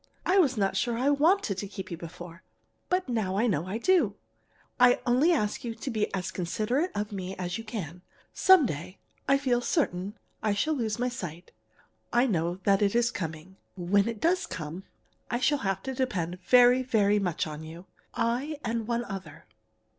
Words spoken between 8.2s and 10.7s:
Some day, I feel certain, I